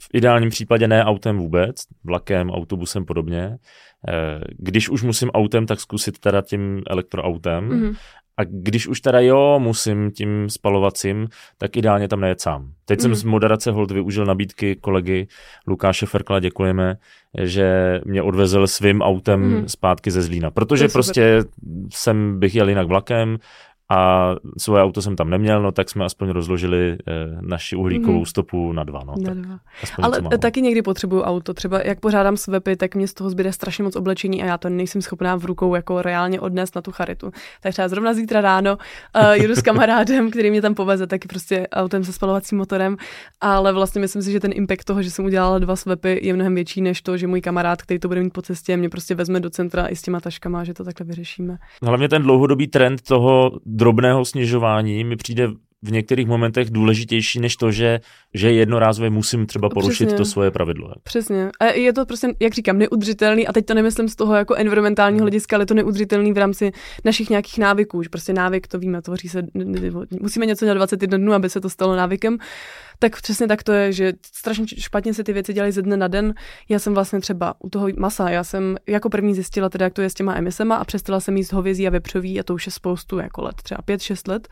[0.00, 3.58] v ideálním případě ne autem vůbec, vlakem, autobusem podobně.
[4.08, 7.68] Eh, když už musím autem, tak zkusit teda tím elektroautem.
[7.68, 7.96] Mm-hmm.
[8.38, 12.72] A když už teda jo, musím tím spalovacím, tak ideálně tam nejet sám.
[12.84, 13.02] Teď mm.
[13.02, 15.26] jsem z moderace hold využil nabídky kolegy
[15.66, 16.96] Lukáše Ferkla, děkujeme,
[17.42, 19.68] že mě odvezl svým autem mm.
[19.68, 20.50] zpátky ze Zlína.
[20.50, 21.44] Protože prostě
[21.92, 23.38] jsem bych jel jinak vlakem,
[23.90, 28.28] a svoje auto jsem tam neměl, no tak jsme aspoň rozložili eh, naši uhlíkovou mm-hmm.
[28.28, 29.00] stopu na dva.
[29.04, 29.58] No, na dva.
[30.02, 31.54] Ale taky někdy potřebuju auto.
[31.54, 34.68] Třeba jak pořádám svepy, tak mě z toho zbyde strašně moc oblečení a já to
[34.68, 37.30] nejsem schopná v rukou jako reálně odnést na tu charitu.
[37.60, 41.68] Tak třeba zrovna zítra ráno uh, jedu s kamarádem, který mě tam poveze, taky prostě
[41.72, 42.96] autem se spalovacím motorem,
[43.40, 46.54] ale vlastně myslím si, že ten impact toho, že jsem udělala dva svepy, je mnohem
[46.54, 49.40] větší než to, že můj kamarád, který to bude mít po cestě, mě prostě vezme
[49.40, 51.58] do centra i s těma taškama, že to takhle vyřešíme.
[51.82, 55.48] Hlavně ten dlouhodobý trend toho drobného snižování mi přijde
[55.82, 58.00] v některých momentech důležitější než to, že,
[58.34, 60.18] že jednorázově musím třeba porušit Přesně.
[60.18, 60.92] to svoje pravidlo.
[61.02, 61.50] Přesně.
[61.60, 65.18] A je to prostě, jak říkám, neudržitelný a teď to nemyslím z toho jako environmentálního
[65.18, 65.22] hmm.
[65.22, 66.72] hlediska, ale to neudržitelný v rámci
[67.04, 68.02] našich nějakých návyků.
[68.02, 69.42] Že prostě návyk, to víme, tvoří se,
[70.20, 72.38] musíme něco dělat 21 dnů, aby se to stalo návykem
[72.98, 76.08] tak přesně tak to je, že strašně špatně se ty věci dělají ze dne na
[76.08, 76.34] den.
[76.68, 80.02] Já jsem vlastně třeba u toho masa, já jsem jako první zjistila teda, jak to
[80.02, 82.72] je s těma emisema a přestala jsem jíst hovězí a vepřový a to už je
[82.72, 84.48] spoustu jako let, třeba 5-6 let.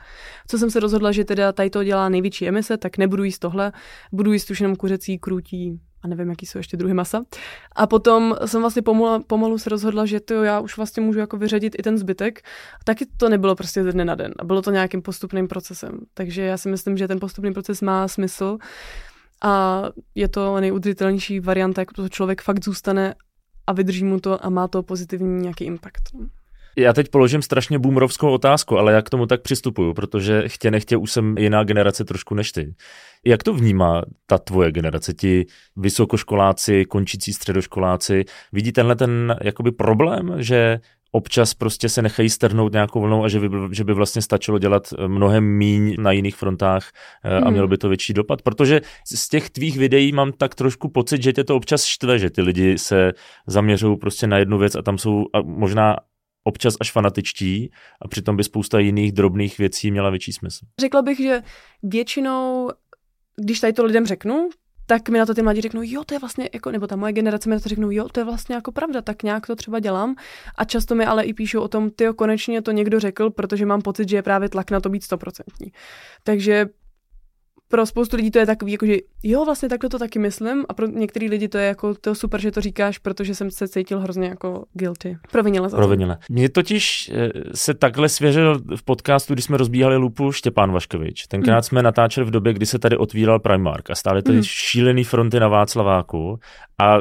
[0.49, 3.73] Co jsem se rozhodla, že teda tady to dělá největší emise, tak nebudu jíst tohle,
[4.13, 7.25] budu jíst už jenom kuřecí, krutí, a nevím, jaký jsou ještě druhy masa.
[7.73, 11.37] A potom jsem vlastně pomalu, pomalu se rozhodla, že to já už vlastně můžu jako
[11.37, 12.43] vyřadit i ten zbytek.
[12.85, 14.33] Taky to nebylo prostě ze dne na den.
[14.39, 15.99] A bylo to nějakým postupným procesem.
[16.15, 18.59] Takže já si myslím, že ten postupný proces má smysl
[19.43, 23.15] a je to nejudržitelnější varianta, jak to člověk fakt zůstane
[23.67, 26.03] a vydrží mu to a má to pozitivní nějaký impact.
[26.79, 30.97] Já teď položím strašně boomerovskou otázku, ale já k tomu tak přistupuju, protože chtě nechtě
[30.97, 32.75] už jsem jiná generace trošku než ty.
[33.25, 38.25] Jak to vnímá ta tvoje generace, ti vysokoškoláci, končící středoškoláci?
[38.53, 40.81] Vidí tenhle ten jakoby problém, že
[41.13, 44.95] občas prostě se nechají strhnout nějakou vlnou a že by, že by vlastně stačilo dělat
[45.07, 46.91] mnohem míň na jiných frontách
[47.25, 47.53] eh, a hmm.
[47.53, 48.43] mělo by to větší dopad.
[48.43, 48.81] Protože
[49.15, 52.43] z těch tvých videí mám tak trošku pocit, že tě to občas štve, že ty
[52.43, 53.13] lidi se
[53.47, 55.97] zaměřují prostě na jednu věc a tam jsou a možná
[56.47, 57.71] občas až fanatičtí
[58.03, 60.67] a přitom by spousta jiných drobných věcí měla větší smysl.
[60.81, 61.43] Řekla bych, že
[61.83, 62.71] většinou,
[63.37, 64.49] když tady to lidem řeknu,
[64.87, 67.13] tak mi na to ty mladí řeknou, jo, to je vlastně, jako, nebo ta moje
[67.13, 69.81] generace mi na to řeknou, jo, to je vlastně jako pravda, tak nějak to třeba
[69.81, 70.17] dělám.
[70.59, 73.83] A často mi ale i píšou o tom, ty konečně to někdo řekl, protože mám
[73.83, 75.73] pocit, že je právě tlak na to být stoprocentní.
[76.23, 76.67] Takže
[77.69, 80.75] pro spoustu lidí to je takový, jako že jo, vlastně takhle to taky myslím a
[80.75, 84.01] pro některý lidi to je jako to super, že to říkáš, protože jsem se cítil
[84.01, 85.17] hrozně jako guilty.
[85.33, 86.19] Provinile za Provinile.
[86.29, 91.27] Mně totiž eh, se takhle svěřil v podcastu, když jsme rozbíhali lupu Štěpán Vaškovič.
[91.27, 91.63] Tenkrát mm.
[91.63, 94.45] jsme natáčeli v době, kdy se tady otvíral Primark a stály tady mm.
[94.45, 96.39] šílený fronty na Václaváku
[96.83, 96.99] a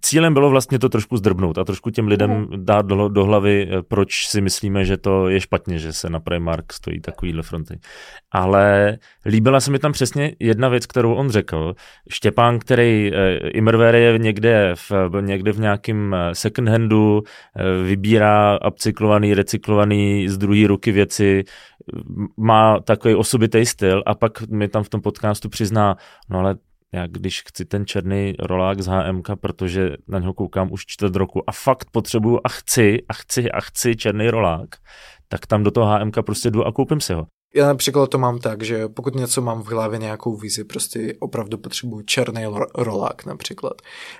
[0.00, 2.46] cílem bylo vlastně to trošku zdrbnout a trošku těm lidem mm.
[2.64, 6.20] dát do, do hlavy, eh, proč si myslíme, že to je špatně, že se na
[6.20, 7.78] Primark stojí takovýhle fronty.
[8.32, 11.74] Ale líbila se mi tam přesně jedna věc, kterou on řekl.
[12.10, 17.22] Štěpán, který e, Immerware je někde v, někde v nějakém eh, second handu,
[17.56, 21.44] e, vybírá upcyklovaný, recyklovaný z druhé ruky věci,
[22.36, 25.96] má takový osobitý styl a pak mi tam v tom podcastu přizná,
[26.28, 26.54] no ale
[26.92, 31.50] já když chci ten černý rolák z HMK, protože na něho koukám už čtvrt roku
[31.50, 34.68] a fakt potřebuju a chci a chci a chci černý rolák,
[35.28, 37.26] tak tam do toho HMK prostě jdu a koupím si ho.
[37.54, 41.58] Já například to mám tak, že pokud něco mám v hlavě nějakou vizi, prostě opravdu
[41.58, 43.72] potřebuji černý rolák například.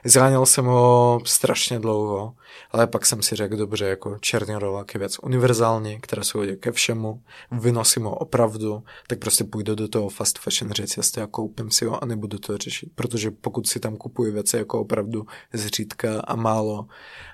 [0.04, 2.34] Zranil jsem ho strašně dlouho,
[2.70, 6.56] ale pak jsem si řekl, dobře, jako černý rolák je věc univerzální, která se hodí
[6.56, 11.70] ke všemu, vynosím ho opravdu, tak prostě půjdu do toho fast fashion řetězce a koupím
[11.70, 16.20] si ho a nebudu to řešit, protože pokud si tam kupuji věci jako opravdu zřídka
[16.20, 16.86] a málo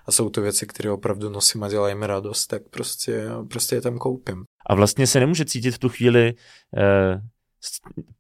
[0.06, 3.80] a jsou to věci, které opravdu nosím a dělají mi radost, tak prostě, prostě je
[3.80, 6.34] tam koupím a vlastně se nemůže cítit v tu chvíli
[6.76, 7.20] eh,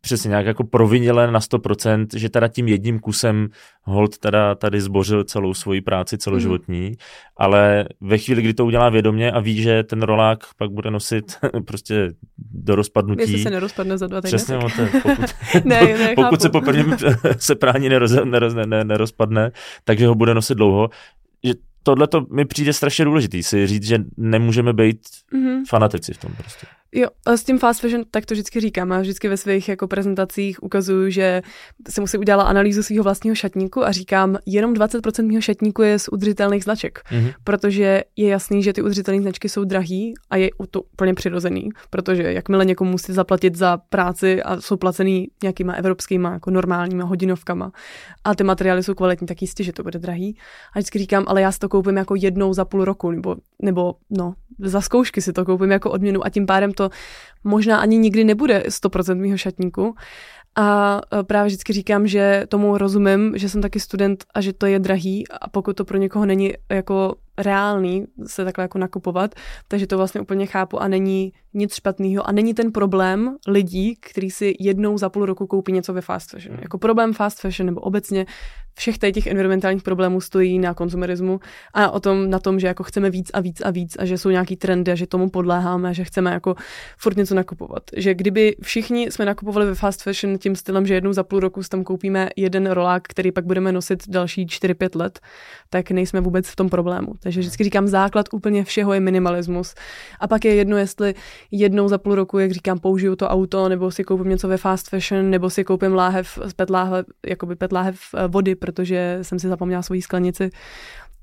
[0.00, 3.48] přesně nějak jako provinile na 100%, že teda tím jedním kusem
[3.82, 6.94] hold teda tady zbořil celou svoji práci celoživotní, mm.
[7.36, 11.38] ale ve chvíli, kdy to udělá vědomě a ví, že ten rolák pak bude nosit
[11.66, 13.22] prostě do rozpadnutí.
[13.22, 14.38] Jestli se nerozpadne za dva týdny.
[14.38, 14.92] Přesně, tak...
[14.92, 16.96] to, pokud, ne, ne, pokud se po prvním
[17.38, 19.50] seprání neroz, neroz, ne, ne, nerozpadne,
[19.84, 20.88] takže ho bude nosit dlouho.
[21.44, 21.54] Že
[21.86, 25.00] tohle to mi přijde strašně důležitý, si říct, že nemůžeme být
[25.32, 25.64] mm-hmm.
[25.68, 26.66] fanatici v tom prostě.
[26.92, 28.92] Jo, a s tím fast fashion, tak to vždycky říkám.
[28.92, 31.42] A vždycky ve svých jako prezentacích ukazuju, že
[31.88, 36.08] jsem musí udělala analýzu svého vlastního šatníku a říkám, jenom 20% mého šatníku je z
[36.08, 37.34] udržitelných značek, mm-hmm.
[37.44, 42.32] protože je jasný, že ty udržitelné značky jsou drahý a je to úplně přirozený, protože
[42.32, 47.72] jakmile někomu musí zaplatit za práci a jsou placený nějakýma evropskýma jako normálníma hodinovkama
[48.24, 50.36] a ty materiály jsou kvalitní, tak jistě, že to bude drahý.
[50.72, 53.94] A vždycky říkám, ale já si to koupím jako jednou za půl roku, nebo, nebo
[54.10, 56.90] no, za zkoušky si to koupím jako odměnu a tím pádem to
[57.44, 59.94] možná ani nikdy nebude 100% mýho šatníku.
[60.56, 64.66] A e, právě vždycky říkám, že tomu rozumím, že jsem taky student a že to
[64.66, 69.34] je drahý a pokud to pro někoho není jako reálný se takhle jako nakupovat,
[69.68, 74.30] takže to vlastně úplně chápu a není nic špatného a není ten problém lidí, kteří
[74.30, 76.54] si jednou za půl roku koupí něco ve fast fashion.
[76.54, 76.62] Hmm.
[76.62, 78.26] Jako problém fast fashion nebo obecně
[78.78, 81.40] všech těch environmentálních problémů stojí na konzumerismu
[81.74, 84.18] a o tom, na tom, že jako chceme víc a víc a víc a že
[84.18, 86.54] jsou nějaký trendy a že tomu podléháme, že chceme jako
[86.98, 87.82] furt něco nakupovat.
[87.96, 91.60] Že kdyby všichni jsme nakupovali ve fast fashion tím stylem, že jednou za půl roku
[91.68, 95.20] tam koupíme jeden rolák, který pak budeme nosit další 4-5 let,
[95.70, 97.12] tak nejsme vůbec v tom problému.
[97.26, 99.74] Takže vždycky říkám, základ úplně všeho je minimalismus.
[100.20, 101.14] A pak je jedno, jestli
[101.50, 104.90] jednou za půl roku, jak říkám, použiju to auto, nebo si koupím něco ve fast
[104.90, 109.48] fashion, nebo si koupím láhev, pet láhev, jakoby pet láhev eh, vody, protože jsem si
[109.48, 110.50] zapomněla svoji sklenici,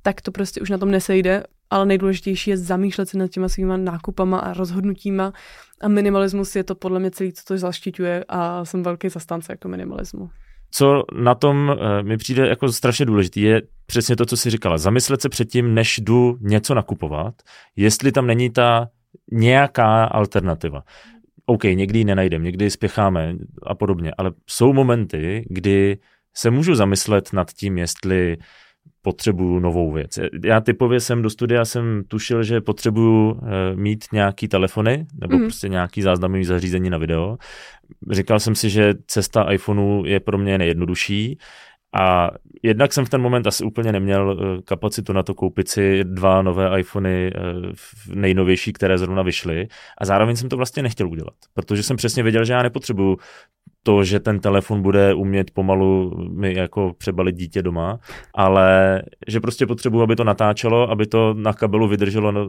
[0.01, 3.77] tak to prostě už na tom nesejde, ale nejdůležitější je zamýšlet se nad těma svýma
[3.77, 5.33] nákupama a rozhodnutíma.
[5.81, 9.67] A minimalismus je to podle mě celý, co to zaštiťuje a jsem velký zastánce jako
[9.67, 10.29] minimalismu.
[10.71, 14.77] Co na tom uh, mi přijde jako strašně důležitý, je přesně to, co jsi říkala.
[14.77, 17.35] Zamyslet se předtím, než jdu něco nakupovat,
[17.75, 18.89] jestli tam není ta
[19.31, 20.83] nějaká alternativa.
[21.45, 25.97] OK, někdy ji nenajdeme, někdy spěcháme a podobně, ale jsou momenty, kdy
[26.33, 28.37] se můžu zamyslet nad tím, jestli
[29.01, 30.19] potřebuju novou věc.
[30.43, 35.41] Já typově jsem do studia jsem tušil, že potřebuju eh, mít nějaký telefony nebo mm.
[35.41, 37.37] prostě nějaký záznamový zařízení na video.
[38.11, 41.37] Říkal jsem si, že cesta iPhoneu je pro mě nejjednodušší
[41.93, 42.29] a
[42.63, 46.41] jednak jsem v ten moment asi úplně neměl eh, kapacitu na to koupit si dva
[46.41, 47.39] nové iPhony eh,
[48.15, 49.67] nejnovější, které zrovna vyšly.
[49.97, 53.17] A zároveň jsem to vlastně nechtěl udělat, protože jsem přesně věděl, že já nepotřebuju
[53.83, 57.99] to, že ten telefon bude umět pomalu mi jako přebalit dítě doma,
[58.35, 62.47] ale že prostě potřebuji, aby to natáčelo, aby to na kabelu vydrželo no,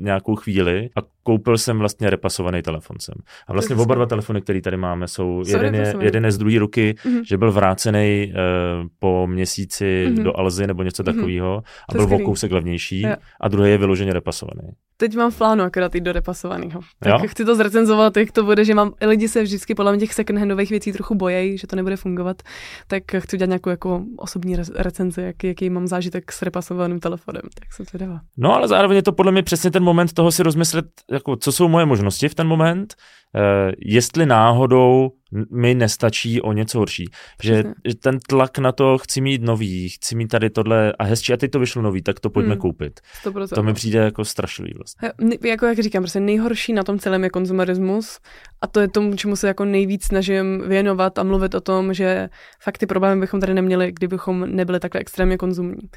[0.00, 3.14] nějakou chvíli a koupil jsem vlastně repasovaný telefon sem.
[3.46, 6.38] A vlastně oba dva telefony, které tady máme, jsou, jsou jeden, je, jeden je z
[6.38, 7.22] druhé ruky, mm-hmm.
[7.26, 10.22] že byl vrácený uh, po měsíci mm-hmm.
[10.22, 11.14] do Alzy nebo něco mm-hmm.
[11.14, 13.18] takového a byl o kousek levnější yeah.
[13.40, 14.68] a druhý je vyloženě repasovaný.
[14.98, 16.80] Teď mám v plánu akorát jít do repasovaného.
[17.00, 17.28] Tak jo?
[17.28, 20.38] chci to zrecenzovat, jak to bude, že mám, lidi se vždycky podle mě těch second
[20.56, 22.42] nových věcí trochu bojejí, že to nebude fungovat,
[22.86, 27.72] tak chci udělat nějakou jako osobní recenzi, jak, jaký mám zážitek s repasovaným telefonem, tak
[27.72, 28.20] se to dává.
[28.36, 31.52] No ale zároveň je to podle mě přesně ten moment toho si rozmyslet, jako, co
[31.52, 32.94] jsou moje možnosti v ten moment,
[33.34, 35.10] uh, jestli náhodou
[35.50, 37.10] mi nestačí o něco horší.
[37.42, 41.32] Že, že ten tlak na to, chci mít nový, chci mít tady tohle a hezčí
[41.32, 42.60] a teď to vyšlo nový, tak to pojďme hmm.
[42.60, 43.00] koupit.
[43.24, 43.54] 100%.
[43.54, 45.12] To mi přijde jako strašlivý vlastně.
[45.44, 48.18] Jako jak říkám, prostě nejhorší na tom celém je konzumerismus
[48.60, 52.28] a to je tomu, čemu se jako nejvíc snažím věnovat a mluvit o tom, že
[52.60, 55.88] fakt ty problémy bychom tady neměli, kdybychom nebyli takhle extrémně konzumní.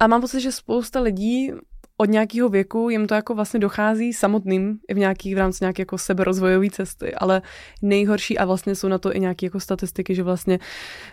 [0.00, 1.52] A mám pocit, že spousta lidí
[2.00, 5.82] od nějakého věku jim to jako vlastně dochází samotným i v nějaký v rámci nějaké
[5.82, 7.42] jako seberozvojové cesty, ale
[7.82, 10.58] nejhorší a vlastně jsou na to i nějaké jako statistiky, že vlastně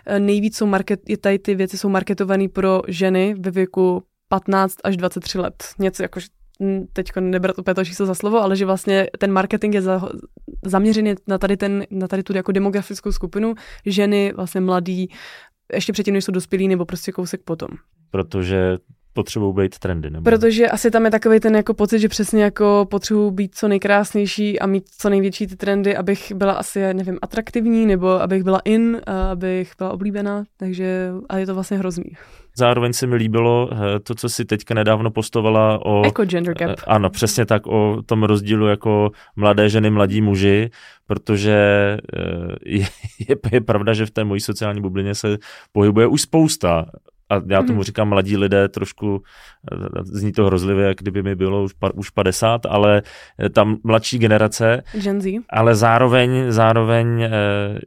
[0.06, 4.96] eh, nejvíc jsou market, tady ty věci jsou marketované pro ženy ve věku 15 až
[4.96, 5.54] 23 let.
[5.78, 6.20] Něco jako,
[6.92, 10.08] teď nebrat úplně to číslo za slovo, ale že vlastně ten marketing je za,
[10.64, 13.54] zaměřený na tady, ten, na tady tu jako demografickou skupinu
[13.86, 15.08] ženy, vlastně mladý,
[15.72, 17.68] ještě předtím, než jsou dospělí, nebo prostě kousek potom.
[18.10, 18.78] Protože
[19.18, 20.10] potřebují být trendy.
[20.10, 20.24] Nebo...
[20.24, 24.60] Protože asi tam je takový ten jako pocit, že přesně jako potřebuji být co nejkrásnější
[24.60, 29.00] a mít co největší ty trendy, abych byla asi, nevím, atraktivní, nebo abych byla in,
[29.30, 32.04] abych byla oblíbená, takže a je to vlastně hrozný.
[32.56, 36.02] Zároveň se mi líbilo eh, to, co si teďka nedávno postovala o...
[36.04, 36.70] Jako gender gap.
[36.70, 40.70] Eh, ano, přesně tak, o tom rozdílu jako mladé ženy, mladí muži,
[41.06, 41.56] protože
[42.16, 42.86] eh, je,
[43.28, 45.38] je, je pravda, že v té mojí sociální bublině se
[45.72, 46.86] pohybuje už spousta
[47.30, 47.82] a já tomu mm.
[47.82, 49.22] říkám mladí lidé, trošku
[50.04, 53.02] zní to hrozlivě, jak kdyby mi bylo už, už 50, ale
[53.52, 54.82] tam mladší generace.
[55.02, 55.26] Gen Z.
[55.50, 57.30] Ale zároveň, zároveň eh,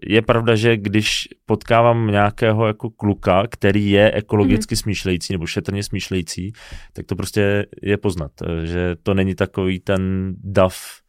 [0.08, 4.78] je pravda, že když potkávám nějakého jako kluka, který je ekologicky mm.
[4.78, 6.54] smýšlející nebo šetrně smýšlející,
[6.94, 11.01] tak to prostě je poznat, eh, že to není takový ten dav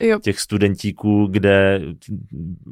[0.00, 0.18] jo.
[0.18, 1.80] těch studentíků, kde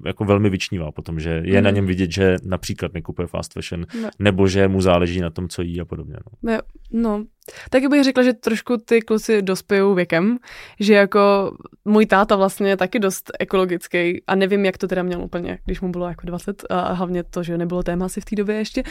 [0.06, 1.64] jako velmi vyčnívá potom, že je mm.
[1.64, 4.08] na něm vidět, že například nekupuje fast fashion, no.
[4.18, 6.16] nebo že mu záleží na tom, co jí a podobně.
[6.42, 6.60] No, jo,
[6.92, 7.24] no
[7.70, 10.38] tak bych řekla, že trošku ty kluci dospějou věkem,
[10.80, 11.52] že jako
[11.84, 15.80] můj táta vlastně je taky dost ekologický a nevím, jak to teda měl úplně, když
[15.80, 18.82] mu bylo jako 20 a hlavně to, že nebylo téma asi v té době ještě,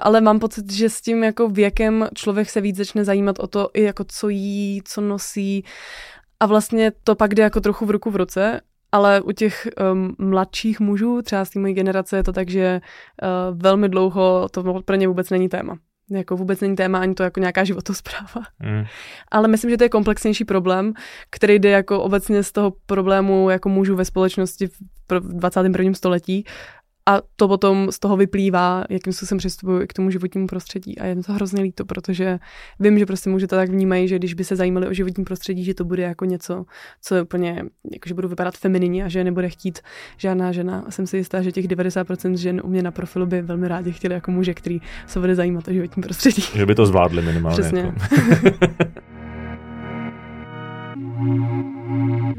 [0.00, 3.70] ale mám pocit, že s tím jako věkem člověk se víc začne zajímat o to,
[3.74, 5.64] i jako co jí, co nosí
[6.40, 8.60] a vlastně to pak jde jako trochu v ruku v ruce
[8.92, 12.80] ale u těch um, mladších mužů, třeba z té mojí generace, je to tak, že
[13.22, 15.78] uh, velmi dlouho to pro ně vůbec není téma.
[16.10, 18.46] Jako vůbec není téma ani to jako nějaká životospráva.
[18.62, 18.84] Mm.
[19.30, 20.92] Ale myslím, že to je komplexnější problém,
[21.30, 24.74] který jde jako obecně z toho problému jako mužů ve společnosti v
[25.20, 25.94] 21.
[25.94, 26.44] století
[27.08, 30.98] a to potom z toho vyplývá, jakým způsobem přistupuju i k tomu životnímu prostředí.
[30.98, 32.38] A je mi to hrozně líto, protože
[32.80, 35.74] vím, že prostě můžete tak vnímají, že když by se zajímali o životní prostředí, že
[35.74, 36.64] to bude jako něco,
[37.02, 39.78] co je úplně, jakože budu vypadat feminině a že nebude chtít
[40.16, 40.84] žádná žena.
[40.86, 43.92] A jsem si jistá, že těch 90% žen u mě na profilu by velmi rádi
[43.92, 46.42] chtěli jako muže, který se bude zajímat o životní prostředí.
[46.54, 47.62] Že by to zvládli minimálně.
[47.62, 47.80] Přesně.
[47.80, 47.96] Jako.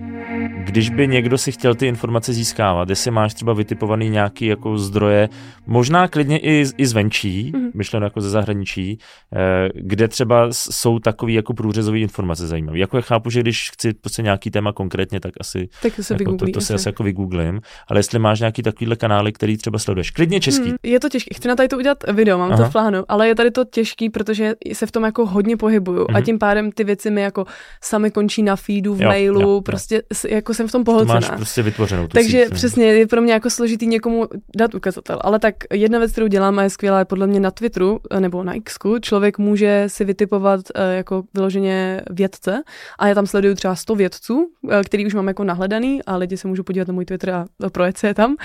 [0.48, 5.30] Když by někdo si chtěl ty informace získávat, jestli máš třeba vytipovaný nějaký jako zdroje,
[5.68, 7.72] možná klidně i, i zvenčí, mm-hmm.
[7.74, 9.00] myšleno jako ze zahraničí,
[9.36, 12.80] eh, kde třeba jsou takový jako průřezový informace zajímavé.
[12.80, 16.14] Jako já chápu, že když chci prostě nějaký téma konkrétně, tak asi tak to, se
[16.14, 19.80] jako, to, to si asi jako vygooglím, ale jestli máš nějaký takovýhle kanály, který třeba
[19.80, 20.70] sleduješ, klidně český.
[20.70, 22.64] Mm, je to těžké, chci na tady to udělat video, mám Aha.
[22.64, 26.04] to v plánu, ale je tady to těžký, protože se v tom jako hodně pohybuju
[26.04, 26.16] mm-hmm.
[26.16, 26.24] a mhm.
[26.24, 27.46] tím pádem ty věci mi jako
[27.84, 30.02] sami končí na feedu, v jo, mailu, jo, prostě jo.
[30.38, 31.22] Jako jsem v tom pohlcená.
[31.22, 32.08] To máš prostě vytvořenou.
[32.08, 35.20] Takže síť, přesně je pro mě jako složitý někomu dát ukazatel.
[35.22, 38.20] Ale tak jedna věc, kterou dělám a je skvělá, je podle mě na Twitteru eh,
[38.20, 42.64] nebo na X, člověk může si vytipovat eh, jako vyloženě vědce
[43.00, 46.38] a já tam sleduju třeba 100 vědců, eh, který už mám jako nahledaný a lidi
[46.38, 48.36] se můžou podívat na můj Twitter a projet se je tam.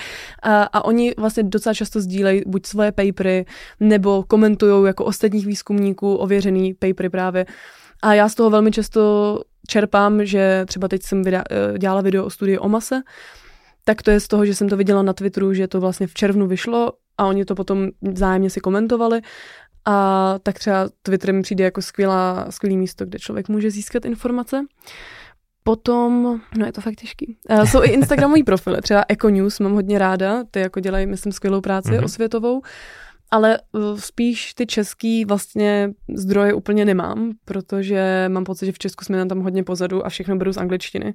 [0.43, 3.45] A, a oni vlastně docela často sdílejí buď svoje papery,
[3.79, 7.45] nebo komentují jako ostatních výzkumníků ověřený papery právě.
[8.03, 12.25] A já z toho velmi často čerpám, že třeba teď jsem videa, eh, dělala video
[12.25, 13.01] o studii o mase,
[13.83, 16.13] tak to je z toho, že jsem to viděla na Twitteru, že to vlastně v
[16.13, 19.21] červnu vyšlo a oni to potom vzájemně si komentovali
[19.85, 24.65] a tak třeba Twitter mi přijde jako skvělá, skvělý místo, kde člověk může získat informace.
[25.63, 27.37] Potom, no je to fakt těžký.
[27.49, 31.31] Uh, jsou i Instagramový profily, třeba Eco News mám hodně ráda, ty jako dělají, myslím,
[31.31, 32.03] skvělou práci mm-hmm.
[32.03, 32.61] osvětovou
[33.33, 39.05] ale eh, spíš ty český vlastně zdroje úplně nemám, protože mám pocit, že v Česku
[39.05, 41.13] jsme tam hodně pozadu a všechno beru z angličtiny.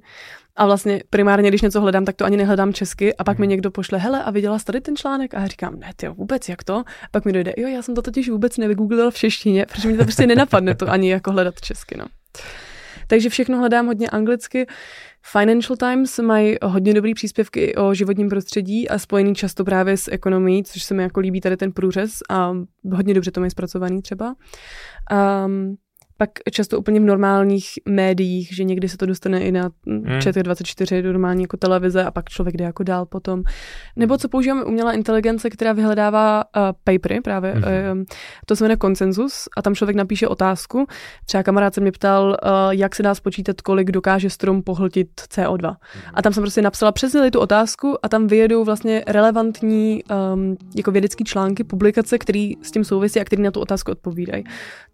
[0.55, 3.49] A vlastně primárně, když něco hledám, tak to ani nehledám česky a pak mi mhm.
[3.49, 5.33] někdo pošle, hele, a viděla jsi tady ten článek?
[5.33, 6.75] A já říkám, ne, ty vůbec, jak to?
[6.77, 9.97] A pak mi dojde, jo, já jsem to totiž vůbec nevygooglila v češtině, protože mi
[9.97, 12.05] to prostě nenapadne to ani jako hledat česky, no.
[13.07, 14.67] Takže všechno hledám hodně anglicky.
[15.31, 20.63] Financial Times mají hodně dobrý příspěvky o životním prostředí a spojený často právě s ekonomií,
[20.63, 22.53] což se mi jako líbí tady ten průřez a
[22.91, 24.35] hodně dobře to mají zpracovaný třeba.
[25.45, 25.75] Um,
[26.19, 30.03] pak často úplně v normálních médiích, že někdy se to dostane i na hmm.
[30.05, 33.43] ČT24, do normální jako televize a pak člověk jde jako dál potom.
[33.95, 37.63] Nebo co používáme umělá inteligence, která vyhledává uh, papery právě, hmm.
[37.63, 38.03] uh,
[38.45, 40.85] to se jmenuje konsenzus a tam člověk napíše otázku.
[41.25, 45.67] Třeba kamarád se mě ptal, uh, jak se dá spočítat, kolik dokáže strom pohltit CO2.
[45.67, 46.13] Hmm.
[46.13, 50.03] A tam jsem prostě napsala přesně tu otázku a tam vyjedou vlastně relevantní
[50.33, 54.43] um, jako vědecké články, publikace, které s tím souvisí a které na tu otázku odpovídají.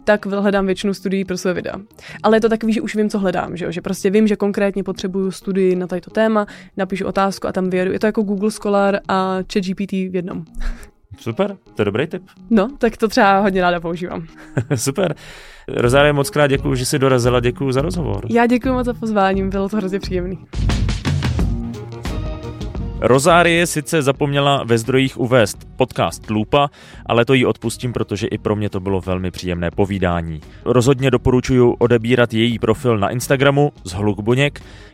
[0.06, 1.76] Tak hledám většinu studií pro své videa.
[2.24, 3.72] Ale je to takový, že už vím, co hledám, že, jo?
[3.72, 6.46] že prostě vím, že konkrétně potřebuju studii na tato téma,
[6.78, 7.92] napíšu otázku a tam vyjedu.
[7.92, 10.46] Je to jako Google Scholar a ChatGPT v jednom.
[11.20, 12.24] Super, to je dobrý tip.
[12.50, 14.28] No, tak to třeba hodně ráda používám.
[14.76, 15.16] Super.
[15.68, 18.26] Rozárie, moc krát děkuji, že jsi dorazila, děkuji za rozhovor.
[18.30, 20.38] Já děkuji moc za pozvání, bylo to hrozně příjemný.
[23.08, 26.70] Rozárie sice zapomněla ve zdrojích uvést podcast Lupa,
[27.06, 30.42] ale to jí odpustím, protože i pro mě to bylo velmi příjemné povídání.
[30.66, 34.20] Rozhodně doporučuji odebírat její profil na Instagramu z Hluk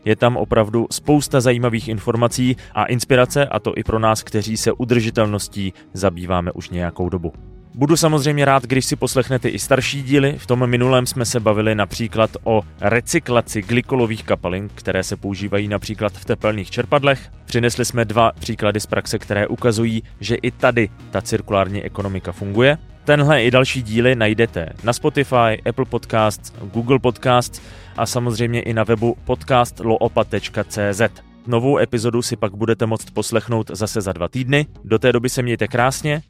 [0.06, 4.72] Je tam opravdu spousta zajímavých informací a inspirace, a to i pro nás, kteří se
[4.72, 7.34] udržitelností zabýváme už nějakou dobu.
[7.74, 10.36] Budu samozřejmě rád, když si poslechnete i starší díly.
[10.38, 16.14] V tom minulém jsme se bavili například o recyklaci glykolových kapalin, které se používají například
[16.14, 17.32] v tepelných čerpadlech.
[17.46, 22.78] Přinesli jsme dva příklady z praxe, které ukazují, že i tady ta cirkulární ekonomika funguje.
[23.04, 27.62] Tenhle i další díly najdete na Spotify, Apple Podcasts, Google Podcasts
[27.98, 31.02] a samozřejmě i na webu podcastloopa.cz.
[31.48, 34.66] Novou epizodu si pak budete moct poslechnout zase za dva týdny.
[34.84, 36.22] Do té doby se mějte krásně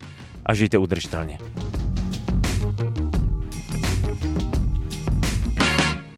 [0.46, 1.38] a žijte udržitelně.